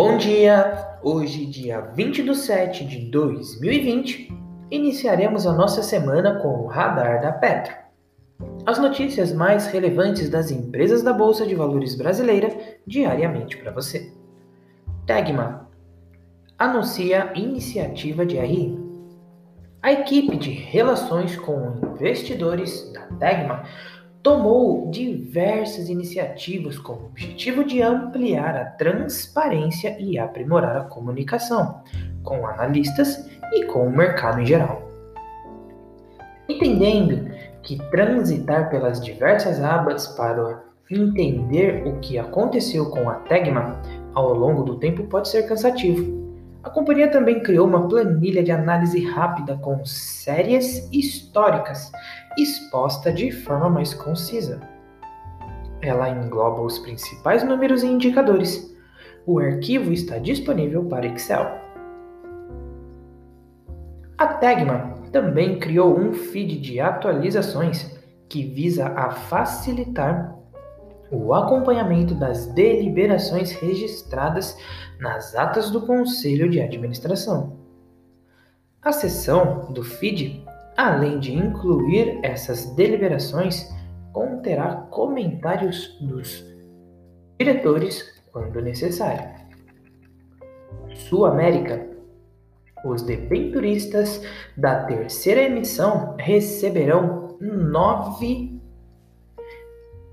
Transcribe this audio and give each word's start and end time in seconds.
Bom 0.00 0.16
dia! 0.16 0.96
Hoje, 1.02 1.44
dia 1.44 1.80
20 1.80 2.22
de 2.22 2.32
7 2.32 2.84
de 2.84 3.10
2020, 3.10 4.32
iniciaremos 4.70 5.44
a 5.44 5.52
nossa 5.52 5.82
semana 5.82 6.38
com 6.38 6.50
o 6.50 6.66
Radar 6.68 7.20
da 7.20 7.32
Petro. 7.32 7.74
As 8.64 8.78
notícias 8.78 9.32
mais 9.32 9.66
relevantes 9.66 10.30
das 10.30 10.52
empresas 10.52 11.02
da 11.02 11.12
Bolsa 11.12 11.44
de 11.44 11.56
Valores 11.56 11.96
brasileira 11.96 12.56
diariamente 12.86 13.56
para 13.56 13.72
você. 13.72 14.12
Tegma 15.04 15.68
anuncia 16.56 17.32
iniciativa 17.34 18.24
de 18.24 18.36
RI. 18.38 18.78
A 19.82 19.90
equipe 19.90 20.36
de 20.36 20.52
relações 20.52 21.34
com 21.34 21.74
investidores 21.96 22.92
da 22.92 23.00
Tegma 23.18 23.64
tomou 24.28 24.90
diversas 24.90 25.88
iniciativas 25.88 26.78
com 26.78 26.92
o 26.92 27.06
objetivo 27.06 27.64
de 27.64 27.80
ampliar 27.80 28.54
a 28.56 28.64
transparência 28.66 29.96
e 29.98 30.18
aprimorar 30.18 30.76
a 30.76 30.84
comunicação 30.84 31.80
com 32.22 32.46
analistas 32.46 33.26
e 33.54 33.64
com 33.64 33.86
o 33.86 33.90
mercado 33.90 34.42
em 34.42 34.44
geral. 34.44 34.86
Entendendo 36.46 37.30
que 37.62 37.78
transitar 37.90 38.68
pelas 38.68 39.02
diversas 39.02 39.62
abas 39.62 40.06
para 40.08 40.62
entender 40.90 41.86
o 41.86 41.98
que 42.00 42.18
aconteceu 42.18 42.90
com 42.90 43.08
a 43.08 43.14
Tegma 43.14 43.80
ao 44.12 44.34
longo 44.34 44.62
do 44.62 44.78
tempo 44.78 45.04
pode 45.04 45.28
ser 45.28 45.44
cansativo. 45.44 46.18
A 46.62 46.68
companhia 46.68 47.10
também 47.10 47.40
criou 47.40 47.66
uma 47.66 47.88
planilha 47.88 48.42
de 48.42 48.52
análise 48.52 49.02
rápida 49.06 49.56
com 49.56 49.82
séries 49.86 50.86
históricas 50.92 51.90
exposta 52.36 53.12
de 53.12 53.30
forma 53.30 53.70
mais 53.70 53.94
concisa. 53.94 54.60
Ela 55.80 56.10
engloba 56.10 56.62
os 56.62 56.78
principais 56.78 57.44
números 57.44 57.82
e 57.82 57.86
indicadores. 57.86 58.76
O 59.24 59.38
arquivo 59.38 59.92
está 59.92 60.18
disponível 60.18 60.84
para 60.84 61.06
Excel. 61.06 61.46
A 64.16 64.26
Tegma 64.26 64.94
também 65.12 65.58
criou 65.58 65.96
um 65.96 66.12
feed 66.12 66.58
de 66.58 66.80
atualizações 66.80 67.96
que 68.28 68.42
visa 68.44 68.88
a 68.88 69.10
facilitar 69.10 70.36
o 71.10 71.32
acompanhamento 71.32 72.14
das 72.14 72.46
deliberações 72.46 73.52
registradas 73.52 74.56
nas 75.00 75.34
atas 75.34 75.70
do 75.70 75.86
Conselho 75.86 76.50
de 76.50 76.60
Administração. 76.60 77.56
A 78.82 78.92
seção 78.92 79.72
do 79.72 79.82
feed, 79.82 80.44
além 80.78 81.18
de 81.18 81.34
incluir 81.34 82.20
essas 82.22 82.66
deliberações, 82.76 83.68
conterá 84.12 84.86
comentários 84.90 85.98
dos 86.00 86.46
diretores 87.36 88.22
quando 88.32 88.62
necessário. 88.62 89.28
Sul 90.94 91.26
América. 91.26 91.84
Os 92.84 93.02
debenturistas 93.02 94.22
da 94.56 94.84
terceira 94.84 95.42
emissão 95.42 96.14
receberão 96.16 97.36
9 97.40 98.56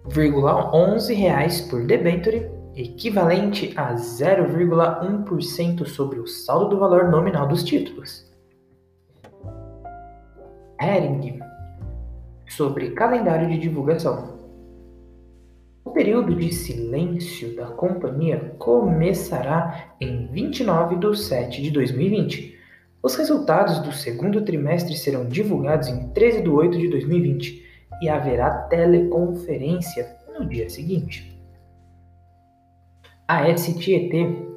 0,11 0.09 1.69
por 1.69 1.86
debenture, 1.86 2.49
equivalente 2.75 3.71
a 3.75 3.93
0,1% 3.93 5.86
sobre 5.86 6.19
o 6.19 6.25
saldo 6.27 6.69
do 6.69 6.80
valor 6.80 7.09
nominal 7.09 7.47
dos 7.47 7.63
títulos. 7.63 8.34
Hering 10.79 11.39
sobre 12.47 12.91
calendário 12.91 13.49
de 13.49 13.57
divulgação. 13.57 14.35
O 15.83 15.91
período 15.91 16.35
de 16.35 16.51
silêncio 16.51 17.55
da 17.55 17.67
companhia 17.67 18.55
começará 18.57 19.95
em 19.99 20.27
29 20.27 20.95
de 20.97 21.17
7 21.17 21.61
de 21.61 21.71
2020. 21.71 22.55
Os 23.02 23.15
resultados 23.15 23.80
do 23.80 23.91
segundo 23.91 24.41
trimestre 24.43 24.95
serão 24.95 25.25
divulgados 25.25 25.87
em 25.87 26.09
13 26.09 26.41
de 26.41 26.49
8 26.49 26.77
de 26.77 26.89
2020 26.89 27.65
e 28.02 28.09
haverá 28.09 28.64
teleconferência 28.64 30.17
no 30.37 30.47
dia 30.47 30.69
seguinte. 30.69 31.35
A 33.27 33.55
STET, 33.55 34.55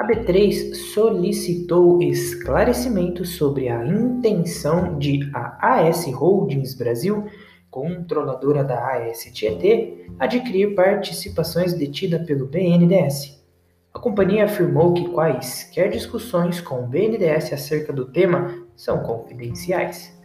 a 0.00 0.06
B3 0.06 0.74
solicitou 0.74 2.02
esclarecimento 2.02 3.22
sobre 3.22 3.68
a 3.68 3.84
intenção 3.84 4.98
de 4.98 5.30
a 5.34 5.76
AS 5.76 6.06
Holdings 6.06 6.74
Brasil, 6.74 7.26
controladora 7.70 8.64
da 8.64 8.96
ASTET, 8.96 10.06
adquirir 10.18 10.74
participações 10.74 11.74
detidas 11.74 12.26
pelo 12.26 12.46
BNDES. 12.46 13.44
A 13.92 13.98
companhia 13.98 14.46
afirmou 14.46 14.94
que 14.94 15.06
quaisquer 15.10 15.90
discussões 15.90 16.62
com 16.62 16.82
o 16.82 16.86
BNDES 16.86 17.52
acerca 17.52 17.92
do 17.92 18.06
tema 18.06 18.54
são 18.74 19.02
confidenciais. 19.02 20.18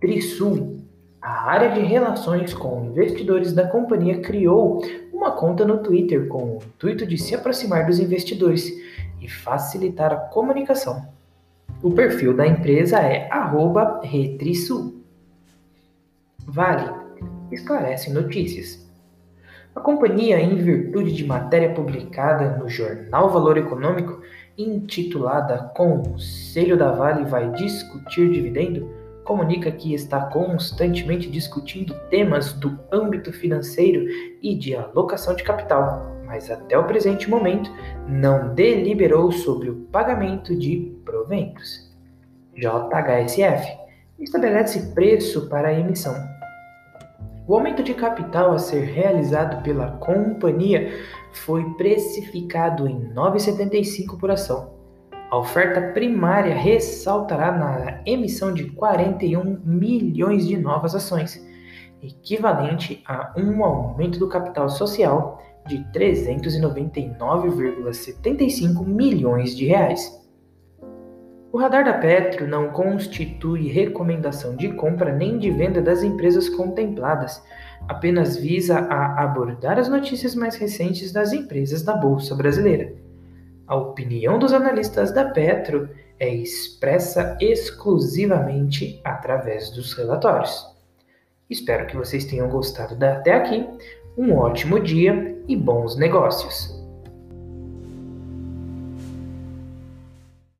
Trisul 0.00 0.80
a 1.22 1.50
área 1.50 1.68
de 1.72 1.80
relações 1.80 2.54
com 2.54 2.86
investidores 2.86 3.52
da 3.52 3.66
companhia 3.66 4.22
criou 4.22 4.80
uma 5.20 5.32
conta 5.32 5.66
no 5.66 5.82
Twitter 5.82 6.26
com 6.28 6.56
o 6.56 6.62
intuito 6.64 7.06
de 7.06 7.18
se 7.18 7.34
aproximar 7.34 7.84
dos 7.84 8.00
investidores 8.00 8.72
e 9.20 9.28
facilitar 9.28 10.10
a 10.12 10.16
comunicação. 10.16 11.06
O 11.82 11.90
perfil 11.90 12.34
da 12.34 12.46
empresa 12.46 12.98
é 13.00 13.28
@retrisul. 14.02 15.04
Vale 16.46 16.90
esclarece 17.52 18.10
notícias. 18.10 18.88
A 19.74 19.80
companhia, 19.80 20.40
em 20.40 20.56
virtude 20.56 21.12
de 21.12 21.26
matéria 21.26 21.74
publicada 21.74 22.56
no 22.56 22.68
jornal 22.68 23.28
Valor 23.30 23.58
Econômico, 23.58 24.22
intitulada 24.56 25.70
Conselho 25.76 26.78
da 26.78 26.92
Vale 26.92 27.24
vai 27.24 27.50
discutir 27.52 28.30
dividendo, 28.30 28.90
comunica 29.30 29.70
que 29.70 29.94
está 29.94 30.22
constantemente 30.22 31.30
discutindo 31.30 31.94
temas 32.10 32.52
do 32.52 32.76
âmbito 32.90 33.32
financeiro 33.32 34.04
e 34.42 34.56
de 34.56 34.74
alocação 34.74 35.36
de 35.36 35.44
capital, 35.44 36.16
mas 36.26 36.50
até 36.50 36.76
o 36.76 36.82
presente 36.82 37.30
momento 37.30 37.70
não 38.08 38.52
deliberou 38.52 39.30
sobre 39.30 39.70
o 39.70 39.76
pagamento 39.92 40.52
de 40.58 40.92
proventos. 41.04 41.94
JHSF 42.56 43.78
estabelece 44.18 44.92
preço 44.94 45.48
para 45.48 45.68
a 45.68 45.78
emissão. 45.78 46.16
O 47.46 47.54
aumento 47.54 47.84
de 47.84 47.94
capital 47.94 48.50
a 48.50 48.58
ser 48.58 48.82
realizado 48.82 49.62
pela 49.62 49.92
companhia 49.98 50.90
foi 51.34 51.62
precificado 51.74 52.88
em 52.88 53.14
9,75 53.14 54.18
por 54.18 54.32
ação 54.32 54.79
a 55.30 55.38
oferta 55.38 55.80
primária 55.92 56.56
ressaltará 56.56 57.52
na 57.52 58.00
emissão 58.04 58.52
de 58.52 58.68
41 58.72 59.60
milhões 59.64 60.44
de 60.44 60.56
novas 60.56 60.96
ações, 60.96 61.40
equivalente 62.02 63.00
a 63.06 63.32
um 63.36 63.64
aumento 63.64 64.18
do 64.18 64.28
capital 64.28 64.68
social 64.68 65.40
de 65.68 65.78
399,75 65.92 68.84
milhões 68.84 69.56
de 69.56 69.66
reais. 69.66 70.18
O 71.52 71.58
radar 71.58 71.84
da 71.84 71.94
Petro 71.94 72.48
não 72.48 72.70
constitui 72.70 73.68
recomendação 73.68 74.56
de 74.56 74.72
compra 74.72 75.14
nem 75.14 75.38
de 75.38 75.48
venda 75.50 75.80
das 75.80 76.02
empresas 76.02 76.48
contempladas, 76.48 77.40
apenas 77.88 78.36
visa 78.36 78.80
a 78.80 79.22
abordar 79.22 79.78
as 79.78 79.88
notícias 79.88 80.34
mais 80.34 80.56
recentes 80.56 81.12
das 81.12 81.32
empresas 81.32 81.84
da 81.84 81.96
Bolsa 81.96 82.34
Brasileira. 82.34 83.08
A 83.70 83.76
opinião 83.76 84.36
dos 84.36 84.52
analistas 84.52 85.12
da 85.12 85.26
Petro 85.26 85.88
é 86.18 86.28
expressa 86.28 87.38
exclusivamente 87.40 89.00
através 89.04 89.70
dos 89.70 89.92
relatórios. 89.92 90.66
Espero 91.48 91.86
que 91.86 91.96
vocês 91.96 92.24
tenham 92.24 92.48
gostado 92.48 92.96
até 93.04 93.32
aqui. 93.32 93.64
Um 94.18 94.34
ótimo 94.34 94.80
dia 94.80 95.40
e 95.46 95.56
bons 95.56 95.96
negócios! 95.96 96.79